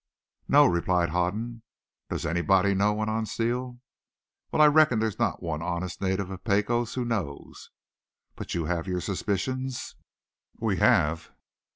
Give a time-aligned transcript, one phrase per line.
[0.47, 1.61] "No," replied Hoden.
[2.09, 3.79] "Does anybody know?" went on Steele.
[4.51, 7.69] "Wal, I reckon there's not one honest native of Pecos who knows."
[8.35, 9.93] "But you have your suspicions?"
[10.59, 11.29] "We have."